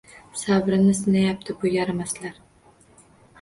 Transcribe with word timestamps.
Sabrini 0.43 0.95
sinayapti 0.99 1.57
bu 1.61 1.71
yaramaslar 1.75 2.41